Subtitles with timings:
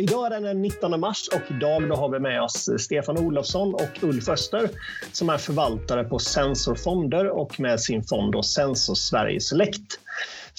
[0.00, 3.74] Idag är det den 19 mars och idag då har vi med oss Stefan Olofsson
[3.74, 4.68] och Ulf Öster
[5.12, 10.00] som är förvaltare på Sensor Fonder och med sin fond då Sensor Sverige Select.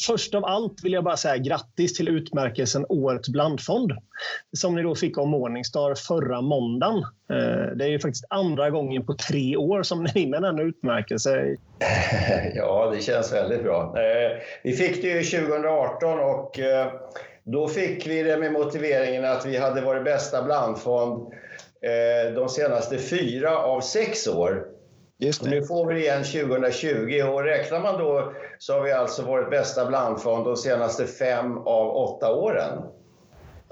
[0.08, 3.92] Först av allt vill jag bara säga grattis till utmärkelsen Årets blandfond
[4.58, 6.98] som ni då fick av Morningstar förra måndagen.
[7.32, 11.58] Eh, det är ju faktiskt andra gången på tre år som ni vinner den utmärkelsen.
[12.56, 13.96] Ja, det känns väldigt bra.
[13.98, 16.88] Eh, vi fick det ju 2018 och eh,
[17.52, 21.34] då fick vi det med motiveringen att vi hade varit bästa blandfond
[22.36, 24.66] de senaste fyra av sex år.
[25.42, 29.50] Nu får vi det igen 2020 och räknar man då så har vi alltså varit
[29.50, 32.84] bästa blandfond de senaste fem av åtta åren.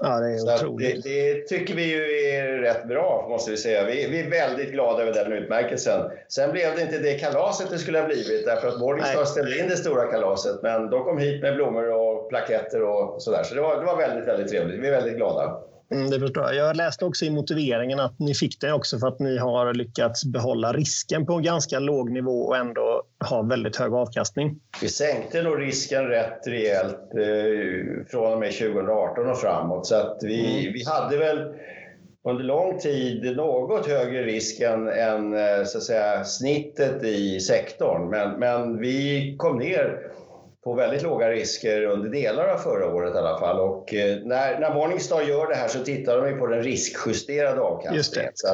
[0.00, 1.04] Ja, det är otroligt.
[1.04, 3.84] Det, det, tycker vi ju är rätt bra, måste vi säga.
[3.84, 6.10] Vi, vi, är väldigt glada över den utmärkelsen.
[6.28, 9.68] Sen blev det inte det kalaset det skulle ha blivit, därför att Morningstar ställde in
[9.68, 10.62] det stora kalaset.
[10.62, 13.42] Men de kom hit med blommor och plaketter och sådär.
[13.42, 14.80] Så det var, det var väldigt, väldigt trevligt.
[14.80, 15.60] Vi är väldigt glada.
[15.90, 16.54] Mm, det förstår jag.
[16.54, 20.24] Jag läste också i motiveringen att ni fick det också för att ni har lyckats
[20.24, 24.60] behålla risken på en ganska låg nivå och ändå ha väldigt hög avkastning.
[24.82, 29.86] Vi sänkte nog risken rätt rejält eh, från och med 2018 och framåt.
[29.86, 30.72] Så att vi, mm.
[30.72, 31.54] vi hade väl
[32.24, 38.10] under lång tid något högre risk än, än eh, så att säga, snittet i sektorn.
[38.10, 40.12] Men, men vi kom ner
[40.64, 43.60] på väldigt låga risker under delar av förra året i alla fall.
[43.60, 48.32] Och eh, när, när Morningstar gör det här så tittar de på den riskjusterade avkastningen.
[48.34, 48.48] Så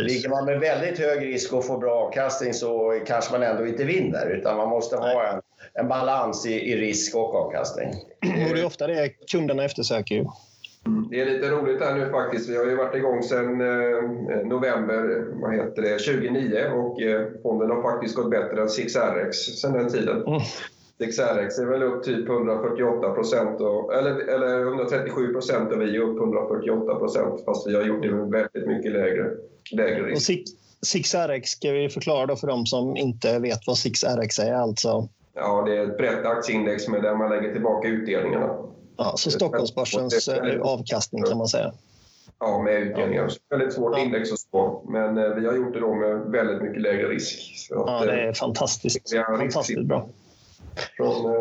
[0.00, 3.66] att ligger man med väldigt hög risk och får bra avkastning så kanske man ändå
[3.66, 5.40] inte vinner utan man måste ha en,
[5.74, 7.88] en balans i, i risk och avkastning.
[8.48, 10.24] Och det är ofta det kunderna eftersöker ju.
[11.10, 12.48] Det är lite roligt här nu faktiskt.
[12.48, 17.70] Vi har ju varit igång sedan eh, november vad heter det, 2009 och eh, fonden
[17.70, 20.26] har faktiskt gått bättre än 6RX sedan den tiden.
[20.26, 20.40] Mm.
[20.98, 23.60] DXRX är väl upp typ 148 procent,
[23.98, 28.10] eller, eller 137 procent och vi är upp 148 procent fast vi har gjort det
[28.10, 29.30] med väldigt mycket lägre,
[29.72, 30.30] lägre risk.
[30.30, 35.08] Och 6RX ska vi förklara då för de som inte vet vad 6RX är alltså?
[35.34, 38.56] Ja, det är ett brett aktieindex med där man lägger tillbaka utdelningarna.
[38.96, 41.72] Ja, så Stockholmsbörsens eh, avkastning kan man säga?
[42.38, 43.22] Ja, med utdelningar.
[43.28, 43.56] Ja.
[43.56, 44.02] Väldigt svårt ja.
[44.04, 47.66] index att spå, men eh, vi har gjort det då med väldigt mycket lägre risk.
[47.70, 49.12] Ja, det är eh, fantastiskt.
[49.12, 50.08] Är fantastiskt bra.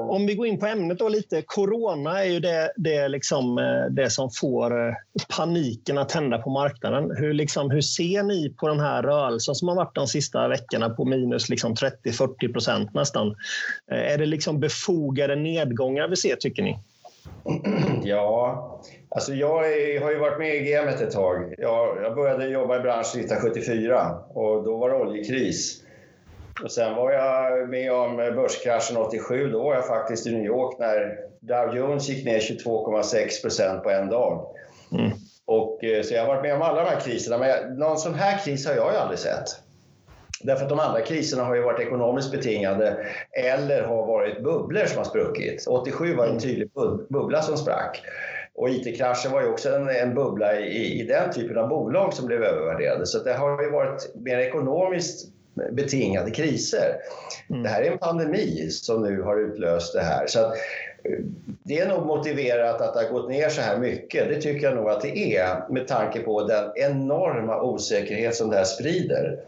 [0.09, 1.41] Om vi går in på ämnet då lite.
[1.45, 4.94] Corona är ju det, det, liksom, eh, det som får eh,
[5.38, 7.11] paniken att tända på marknaden.
[7.17, 10.89] Hur, liksom, hur ser ni på den här rörelsen som har varit de sista veckorna
[10.89, 13.35] på minus liksom 30-40 procent nästan?
[13.91, 16.79] Eh, är det liksom befogade nedgångar vi ser, tycker ni?
[18.03, 21.53] Ja, alltså jag är, har ju varit med i gamet ett tag.
[21.57, 25.82] Jag, jag började jobba i branschen 1974 och då var det oljekris.
[26.63, 29.49] Och sen var jag med om börskraschen 87.
[29.51, 34.09] Då var jag faktiskt i New York när Dow Jones gick ner 22,6% på en
[34.09, 34.45] dag.
[34.91, 35.11] Mm.
[35.45, 38.13] Och, eh, så jag har varit med om alla de här kriserna, men någon sån
[38.13, 39.45] här kris har jag ju aldrig sett.
[40.43, 44.97] Därför att de andra kriserna har ju varit ekonomiskt betingade eller har varit bubblor som
[44.97, 45.67] har spruckit.
[45.67, 46.71] 87 var en tydlig
[47.09, 48.01] bubbla som sprack.
[48.55, 52.25] Och IT-kraschen var ju också en, en bubbla i, i den typen av bolag som
[52.25, 53.05] blev övervärderade.
[53.05, 55.32] Så det har ju varit mer ekonomiskt
[55.71, 56.95] betingade kriser.
[57.49, 57.63] Mm.
[57.63, 60.27] Det här är en pandemi som nu har utlöst det här.
[60.27, 60.51] Så att,
[61.03, 61.19] eh,
[61.63, 64.29] det är nog motiverat att det har gått ner så här mycket.
[64.29, 68.57] Det tycker jag nog att det är med tanke på den enorma osäkerhet som det
[68.57, 69.39] här sprider.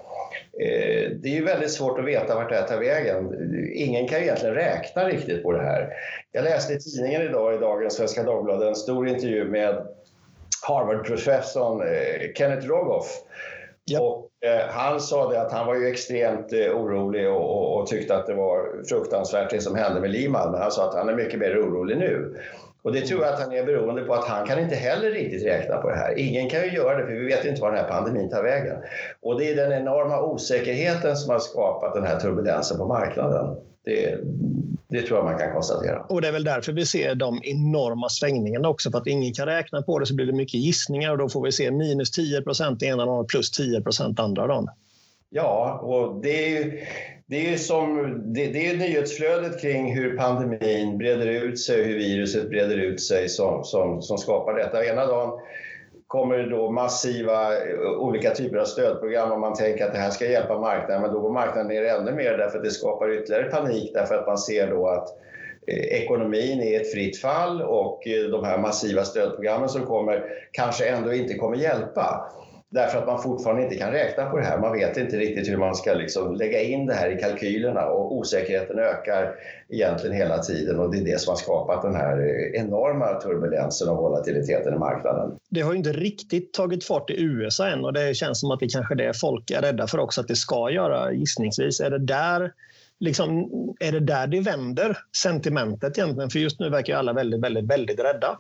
[0.60, 3.52] Eh, det är ju väldigt svårt att veta vart det här tar vägen.
[3.74, 5.94] Ingen kan egentligen räkna riktigt på det här.
[6.32, 9.88] Jag läste i tidningen idag, i dagens Svenska Dagbladet, en stor intervju med
[10.68, 13.22] Harvard-professorn eh, Kenneth Rogoff
[13.92, 14.02] Yep.
[14.02, 17.88] Och, Eh, han sa det att han var ju extremt eh, orolig och, och, och,
[17.88, 20.52] tyckte att det var fruktansvärt det som hände med Lehman.
[20.52, 22.36] Men han sa att han är mycket mer orolig nu.
[22.82, 25.46] Och det tror jag att han är beroende på att han kan inte heller riktigt
[25.46, 26.20] räkna på det här.
[26.20, 28.78] Ingen kan ju göra det för vi vet inte var den här pandemin tar vägen.
[29.22, 33.56] Och det är den enorma osäkerheten som har skapat den här turbulensen på marknaden.
[33.86, 34.18] Det,
[34.88, 36.06] det tror jag man kan konstatera.
[36.10, 38.92] Och det är väl därför vi ser de enorma svängningarna också.
[38.92, 41.46] För att ingen kan räkna på det så blir det mycket gissningar och då får
[41.46, 44.68] vi se minus 10 procent ena dagen plus 10 procent andra dagen.
[45.30, 46.86] Ja, och det är ju,
[47.26, 52.50] det är som, det, det är nyhetsflödet kring hur pandemin breder ut sig, hur viruset
[52.50, 54.86] breder ut sig som, som, som skapar detta.
[54.86, 55.40] Ena dagen
[56.16, 60.10] kommer det då massiva eh, olika typer av stödprogram och man tänker att det här
[60.10, 63.44] ska hjälpa marknaden, men då går marknaden ner ännu mer därför att det skapar ytterligare
[63.44, 65.08] panik därför att man ser då att
[65.68, 70.86] eh, ekonomin är ett fritt fall och eh, de här massiva stödprogrammen som kommer kanske
[70.86, 72.32] ändå inte kommer hjälpa.
[72.76, 74.60] Därför att man fortfarande inte kan räkna på det här.
[74.60, 78.16] Man vet inte riktigt hur man ska liksom lägga in det här i kalkylerna och
[78.16, 79.36] osäkerheten ökar
[79.70, 82.18] egentligen hela tiden och det är det som har skapat den här
[82.56, 85.38] enorma turbulensen och volatiliteten i marknaden.
[85.50, 88.60] Det har ju inte riktigt tagit fart i USA än och det känns som att
[88.60, 91.80] det kanske är det folk är rädda för också att det ska göra gissningsvis.
[91.80, 92.52] Är det där
[93.00, 93.50] Liksom,
[93.80, 96.30] är det där det vänder, sentimentet egentligen?
[96.30, 98.40] För just nu verkar alla väldigt, väldigt, väldigt rädda.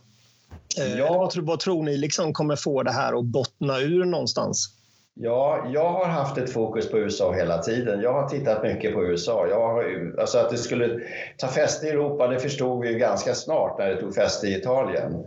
[0.78, 1.18] Eh, ja.
[1.18, 4.76] Vad, tror, vad tror ni liksom kommer få det här att bottna ur någonstans?
[5.14, 8.02] Ja, jag har haft ett fokus på USA hela tiden.
[8.02, 9.48] Jag har tittat mycket på USA.
[9.50, 11.00] Jag har, alltså att det skulle
[11.38, 14.58] ta fäste i Europa, det förstod vi ju ganska snart när det tog fäste i
[14.58, 15.24] Italien.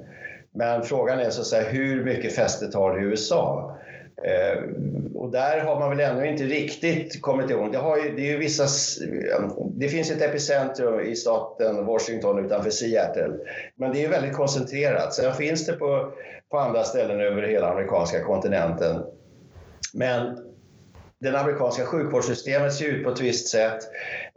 [0.55, 3.75] Men frågan är så att säga, hur mycket fäste tar det i USA?
[4.25, 4.63] Eh,
[5.15, 7.73] och där har man väl ännu inte riktigt kommit igång.
[7.73, 8.67] Det, har ju, det, är ju vissa,
[9.77, 13.37] det finns ett epicentrum i staten Washington utanför Seattle,
[13.77, 15.15] men det är väldigt koncentrerat.
[15.15, 16.13] Sen finns det på,
[16.51, 19.03] på andra ställen över hela amerikanska kontinenten.
[19.95, 20.39] Men
[21.21, 23.79] det amerikanska sjukvårdssystemet ser ut på ett visst sätt.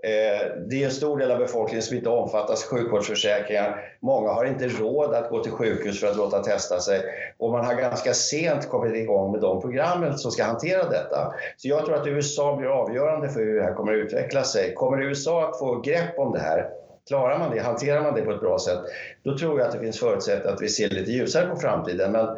[0.03, 3.97] Eh, det är en stor del av befolkningen som inte omfattas av sjukvårdsförsäkringar.
[3.99, 7.01] Många har inte råd att gå till sjukhus för att låta testa sig
[7.37, 11.33] och man har ganska sent kommit igång med de programmen som ska hantera detta.
[11.57, 14.73] Så jag tror att USA blir avgörande för hur det här kommer att utveckla sig.
[14.73, 16.69] Kommer USA att få grepp om det här
[17.07, 18.79] Klarar man det, hanterar man det på ett bra sätt,
[19.23, 22.11] då tror jag att det finns förutsättningar att vi ser lite ljusare på framtiden.
[22.11, 22.37] Men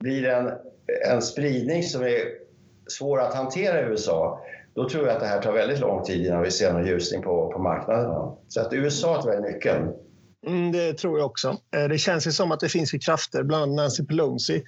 [0.00, 0.50] blir det en,
[1.10, 2.18] en spridning som är
[2.86, 4.40] svår att hantera i USA,
[4.74, 7.22] då tror jag att det här tar väldigt lång tid innan vi ser någon ljusning
[7.22, 8.36] på, på marknaden.
[8.48, 9.92] Så att USA tror jag är nyckeln.
[10.46, 11.56] Mm, det tror jag också.
[11.76, 14.62] Eh, det känns ju som att det finns ju krafter, bland annat Nancy Pelosi,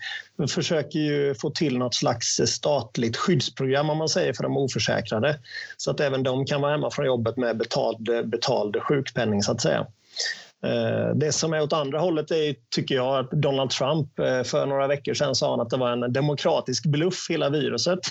[0.49, 5.41] försöker ju få till något slags statligt skyddsprogram om man säger för de oförsäkrade.
[5.77, 9.61] Så att även de kan vara hemma från jobbet med betald, betald sjukpenning så att
[9.61, 9.87] säga.
[10.65, 14.67] Eh, det som är åt andra hållet är, tycker jag, att Donald Trump eh, för
[14.67, 17.99] några veckor sedan sa att det var en demokratisk bluff, hela viruset.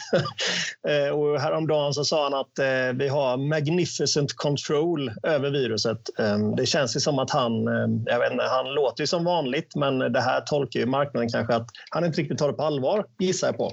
[0.88, 2.52] Eh, och häromdagen så sa han att
[2.96, 6.10] vi har magnificent control över viruset.
[6.58, 7.64] Det känns ju som att han,
[8.06, 11.56] jag vet inte, han låter ju som vanligt, men det här tolkar ju marknaden kanske
[11.56, 13.72] att han inte riktigt tar det på allvar, gissar jag på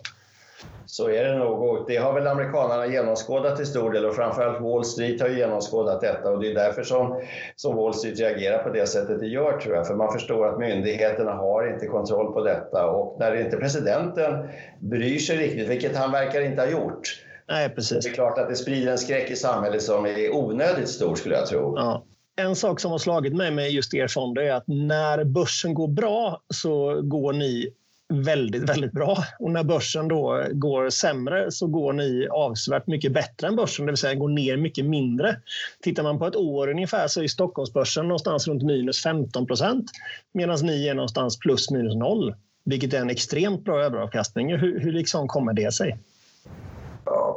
[0.87, 1.63] så är det nog.
[1.63, 6.01] Och det har väl amerikanerna genomskådat till stor del och framförallt Wall Street har genomskådat
[6.01, 7.21] detta och det är därför som,
[7.57, 9.87] som Wall Street reagerar på det sättet det gör tror jag.
[9.87, 14.49] För man förstår att myndigheterna har inte kontroll på detta och när inte presidenten
[14.79, 17.03] bryr sig riktigt, vilket han verkar inte ha gjort,
[17.49, 18.05] Nej, precis.
[18.05, 21.35] det är klart att det sprider en skräck i samhället som är onödigt stor skulle
[21.35, 21.75] jag tro.
[21.77, 22.05] Ja.
[22.37, 25.89] En sak som har slagit mig med just er fonder är att när börsen går
[25.89, 27.75] bra så går ni
[28.11, 29.25] väldigt, väldigt bra.
[29.39, 33.93] Och när börsen då går sämre så går ni avsevärt mycket bättre än börsen, det
[33.93, 35.37] vill säga går ner mycket mindre.
[35.83, 39.91] Tittar man på ett år ungefär så är Stockholmsbörsen någonstans runt minus 15 procent
[40.33, 42.35] medan ni är någonstans plus minus noll,
[42.65, 44.57] vilket är en extremt bra överavkastning.
[44.57, 45.99] Hur, hur liksom kommer det sig?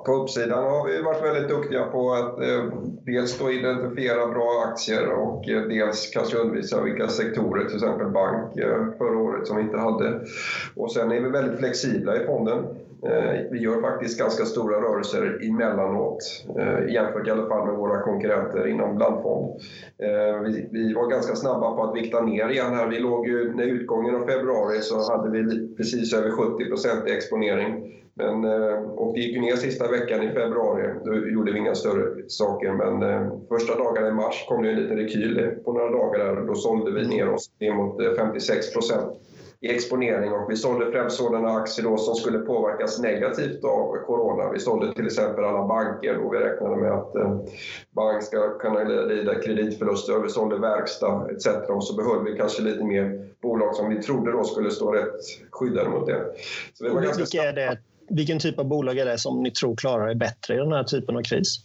[0.05, 2.63] På uppsidan har vi varit väldigt duktiga på att eh,
[3.05, 8.57] dels då identifiera bra aktier och eh, dels kanske undvisa vilka sektorer, till exempel bank
[8.57, 10.19] eh, förra året som vi inte hade.
[10.75, 12.65] Och sen är vi väldigt flexibla i fonden.
[13.05, 18.01] Eh, vi gör faktiskt ganska stora rörelser emellanåt, eh, jämfört i alla fall med våra
[18.01, 19.61] konkurrenter inom blandfond.
[19.97, 22.87] Eh, vi, vi var ganska snabba på att vikta ner igen här.
[22.87, 28.02] Vi låg ju, när utgången av februari så hade vi precis över 70 i exponering.
[28.15, 28.45] Men,
[28.85, 32.71] och det gick ner sista veckan i februari, då gjorde vi inga större saker.
[32.73, 36.47] Men första dagarna i mars kom det en liten rekyl på några dagar där och
[36.47, 39.15] då sålde vi ner oss ner mot 56%
[39.63, 44.51] i exponering och vi sålde främst sådana aktier då som skulle påverkas negativt av corona.
[44.51, 47.39] Vi sålde till exempel alla banker och vi räknade med att eh,
[47.91, 50.19] bank ska kunna lida kreditförluster.
[50.19, 51.47] Vi sålde verkstad etc.
[51.69, 55.19] och så behöll vi kanske lite mer bolag som vi trodde då skulle stå rätt
[55.51, 56.25] skyddade mot det.
[56.73, 57.77] Så det var Vilka är det,
[58.15, 60.83] vilken typ av bolag är det som ni tror klarar er bättre i den här
[60.83, 61.59] typen av kris?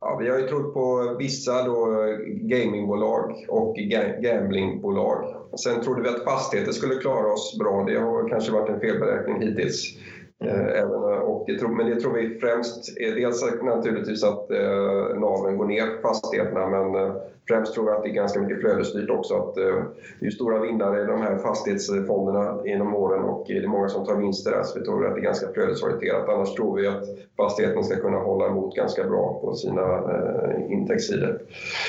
[0.00, 3.76] Ja, vi har ju trott på vissa då gamingbolag och
[4.20, 5.34] gamblingbolag.
[5.64, 7.84] Sen trodde vi att fastigheter skulle klara oss bra.
[7.84, 9.96] Det har kanske varit en felberäkning hittills.
[10.40, 15.56] Eh, även, och det, men det tror vi främst är dels naturligtvis att eh, naven
[15.56, 17.14] går ner på fastigheterna men eh,
[17.48, 19.34] främst tror jag att det är ganska mycket flödesstyrt också.
[19.34, 19.84] Att, eh,
[20.20, 24.06] det är stora vinnare i de här fastighetsfonderna genom åren och det är många som
[24.06, 26.28] tar vinster där så vi tror att det är ganska flödesorienterat.
[26.28, 27.04] Annars tror vi att
[27.36, 31.38] fastigheten ska kunna hålla emot ganska bra på sina eh, intäktssidor.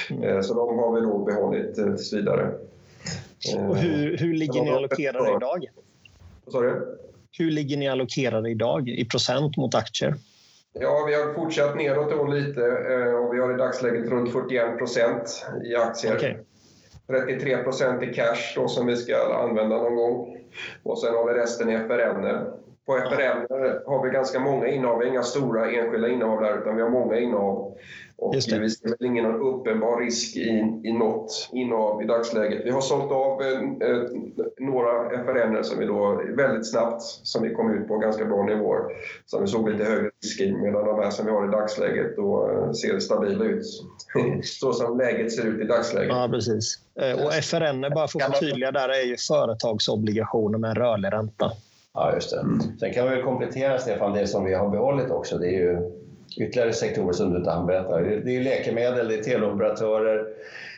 [0.09, 0.23] Mm.
[0.23, 2.51] Eh, så de har vi då behållit eh, tills vidare.
[3.69, 5.65] Och hur, hur ligger ni allokerade idag?
[6.45, 6.97] Vad sa du?
[7.37, 10.15] Hur ligger ni allokerade idag i procent mot aktier?
[10.79, 14.77] Ja, vi har fortsatt neråt då lite eh, och vi har i dagsläget runt 41
[14.77, 16.15] procent i aktier.
[16.15, 16.35] Okay.
[17.07, 20.37] 33 procent i cash då som vi ska använda någon gång.
[20.83, 22.45] Och sen har vi resten i FRN.
[22.85, 23.47] På FRN
[23.85, 27.77] har vi ganska många innehav, inga stora enskilda innehav där, utan vi har många innehav.
[28.17, 30.49] Och vi ser väl ingen uppenbar risk i,
[30.83, 32.61] i något innehav i dagsläget.
[32.65, 33.61] Vi har sålt av eh,
[34.59, 38.81] några FRN som vi då väldigt snabbt, som vi kom ut på ganska bra nivåer,
[39.25, 42.15] som vi såg lite högre risk i, medan de här som vi har i dagsläget
[42.15, 43.65] då eh, ser stabila ut.
[44.43, 46.09] Så som läget ser ut i dagsläget.
[46.09, 46.79] Ja, precis.
[47.01, 51.51] Eh, och FRN, bara för att förtydliga där, är ju företagsobligationer med rörlig ränta.
[51.93, 52.45] Ja, just det.
[52.79, 55.37] Sen kan vi komplettera, Stefan, det som vi har behållit också.
[55.37, 56.04] Det är ju
[56.37, 57.99] ytterligare sektorer som du inte hann berätta.
[57.99, 60.25] Det är läkemedel, det är teleoperatörer,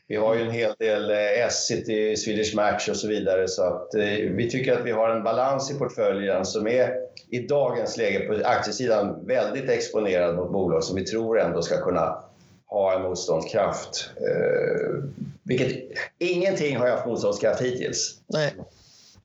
[0.10, 3.48] vi har ju en hel del eh, S-City, Swedish Match och så vidare.
[3.48, 6.94] Så att, eh, vi tycker att vi har en balans i portföljen som är
[7.30, 12.24] i dagens läge på aktiesidan väldigt exponerad mot bolag som vi tror ändå ska kunna
[12.68, 14.10] ha en motståndskraft.
[14.18, 15.04] Eh,
[15.44, 15.72] vilket
[16.18, 18.20] ingenting har haft motståndskraft hittills.
[18.28, 18.54] Nej.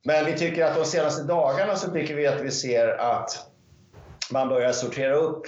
[0.03, 3.47] Men vi tycker att de senaste dagarna så tycker vi att vi ser att
[4.31, 5.47] man börjar sortera upp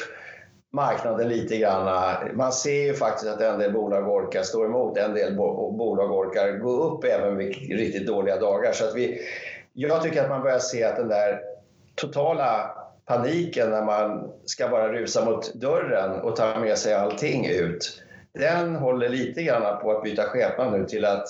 [0.75, 2.37] marknaden lite grann.
[2.37, 6.59] Man ser ju faktiskt att en del bolag orkar stå emot, en del bolag orkar
[6.59, 8.73] gå upp även vid riktigt dåliga dagar.
[8.73, 9.21] Så att vi,
[9.73, 11.40] jag tycker att man börjar se att den där
[11.95, 12.71] totala
[13.07, 18.02] paniken när man ska bara rusa mot dörren och ta med sig allting ut,
[18.38, 21.26] den håller lite grann på att byta skepnad nu till att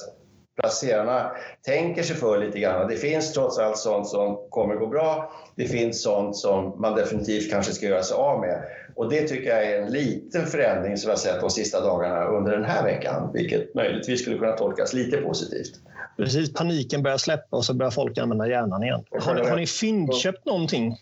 [0.61, 1.31] placerarna
[1.63, 2.89] tänker sig för lite grann.
[2.89, 5.33] Det finns trots allt sånt som kommer gå bra.
[5.57, 8.63] Det finns sånt som man definitivt kanske ska göra sig av med.
[8.97, 12.53] Och det tycker jag är en liten förändring som jag sett de sista dagarna under
[12.53, 15.81] den här veckan, vilket möjligtvis skulle kunna tolkas lite positivt.
[16.17, 19.05] Precis, paniken börjar släppa och så börjar folk använda hjärnan igen.
[19.21, 20.97] Har ni, har ni fyndköpt någonting?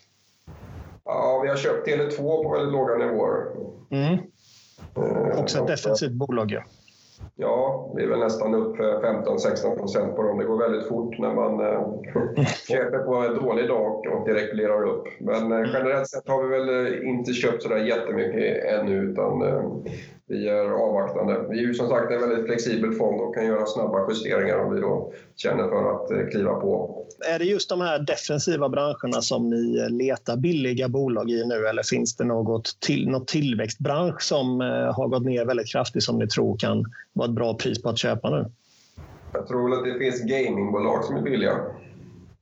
[1.05, 3.47] Ja, vi har köpt Tele2 på väldigt låga nivåer.
[3.91, 4.19] Mm.
[4.97, 6.51] Eh, Också ett defensivt bolag.
[6.53, 6.63] Ja.
[7.37, 10.39] Ja, vi är väl nästan upp 15-16 procent på dem.
[10.39, 14.89] Det går väldigt fort när man äh, köper på en dålig dag och det reglerar
[14.89, 15.05] upp.
[15.21, 19.63] Men äh, generellt sett har vi väl eh, inte köpt sådär jättemycket ännu utan äh,
[20.27, 21.47] vi är avvaktande.
[21.51, 24.75] Vi är ju som sagt en väldigt flexibel fond och kan göra snabba justeringar om
[24.75, 26.99] vi då känner för att kliva på.
[27.35, 31.83] Är det just de här defensiva branscherna som ni letar billiga bolag i nu eller
[31.83, 34.61] finns det något, till, något tillväxtbransch som
[34.97, 37.99] har gått ner väldigt kraftigt som ni tror kan vara ett bra pris på att
[37.99, 38.45] köpa nu?
[39.33, 41.57] Jag tror att det finns gamingbolag som är billiga.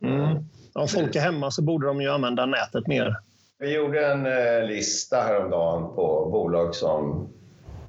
[0.02, 0.44] Mm.
[0.72, 3.16] Om folk är hemma så borde de ju använda nätet mer.
[3.58, 7.28] Vi gjorde en eh, lista häromdagen på bolag som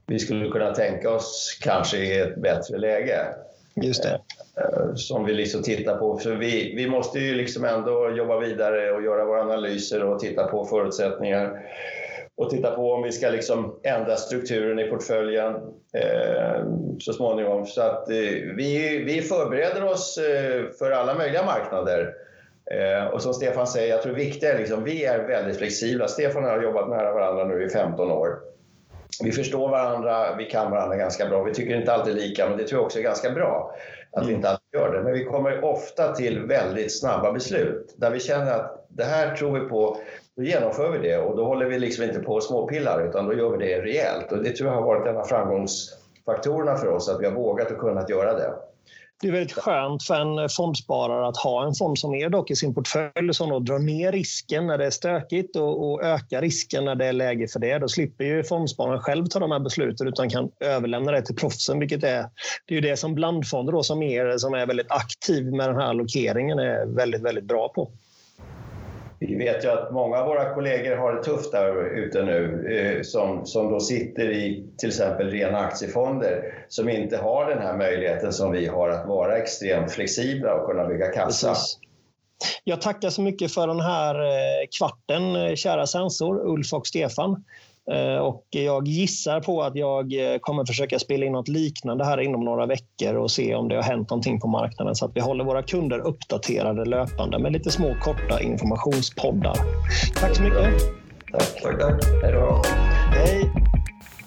[0.06, 3.27] vi skulle kunna tänka oss kanske i ett bättre läge.
[3.75, 4.22] Just det.
[4.58, 6.18] Eh, som vi liksom tittar på.
[6.18, 10.48] För vi, vi måste ju liksom ändå jobba vidare och göra våra analyser och titta
[10.48, 11.62] på förutsättningar
[12.41, 15.55] och titta på om vi ska liksom ändra strukturen i portföljen
[15.93, 16.65] eh,
[17.00, 17.65] så småningom.
[17.65, 18.15] Så att, eh,
[18.55, 22.13] vi, vi förbereder oss eh, för alla möjliga marknader.
[22.71, 26.07] Eh, och som Stefan säger, jag tror det viktiga är liksom, vi är väldigt flexibla.
[26.07, 28.39] Stefan och jag har jobbat nära varandra nu i 15 år.
[29.24, 31.43] Vi förstår varandra, vi kan varandra ganska bra.
[31.43, 33.75] Vi tycker inte alltid lika, men det tror jag också är ganska bra
[34.12, 35.03] att vi inte alltid gör det.
[35.03, 39.60] Men vi kommer ofta till väldigt snabba beslut där vi känner att det här tror
[39.60, 39.98] vi på,
[40.38, 43.33] då genomför vi det och då håller vi liksom inte på och småpillar utan då
[43.33, 44.31] gör vi det rejält.
[44.31, 47.71] Och det tror jag har varit en av framgångsfaktorerna för oss, att vi har vågat
[47.71, 48.53] och kunnat göra det.
[49.21, 52.55] Det är väldigt skönt för en fondsparare att ha en fond som är dock i
[52.55, 56.85] sin portfölj som då drar ner risken när det är stökigt och, och ökar risken
[56.85, 57.79] när det är läge för det.
[57.79, 61.79] Då slipper ju fondspararen själv ta de här besluten utan kan överlämna det till proffsen,
[61.79, 62.25] vilket är,
[62.65, 65.75] det är ju det som blandfonder då, som, är, som är väldigt aktiv med den
[65.75, 67.91] här allokeringen är väldigt, väldigt bra på.
[69.24, 73.01] Vi vet ju att många av våra kollegor har det tufft där ute nu eh,
[73.01, 78.34] som, som då sitter i till exempel rena aktiefonder som inte har den här möjligheten
[78.34, 81.50] som vi har att vara extremt flexibla och kunna bygga kassa.
[81.50, 81.80] Precis.
[82.63, 87.44] Jag tackar så mycket för den här eh, kvarten, eh, kära sensor, Ulf och Stefan.
[87.91, 92.21] Eh, och jag gissar på att jag eh, kommer försöka spela in något liknande här
[92.21, 95.21] inom några veckor och se om det har hänt någonting på marknaden så att vi
[95.21, 99.55] håller våra kunder uppdaterade löpande med lite små korta informationspoddar.
[100.15, 100.74] Tack så mycket.
[101.31, 102.03] Tack, tack, tack.
[102.24, 102.62] Hej då.
[103.12, 103.51] Hej.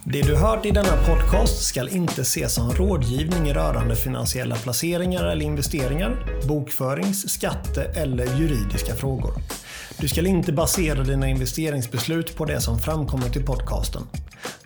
[0.06, 5.44] Det du hört i denna podcast ska inte ses som rådgivning rörande finansiella placeringar eller
[5.44, 6.16] investeringar,
[6.49, 9.33] bokförings-, skatte eller juridiska frågor.
[9.99, 14.03] Du ska inte basera dina investeringsbeslut på det som framkommit i podcasten.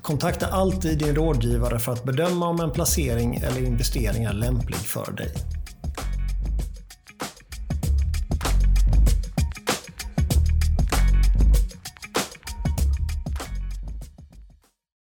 [0.03, 5.13] Kontakta alltid din rådgivare för att bedöma om en placering eller investering är lämplig för
[5.13, 5.29] dig.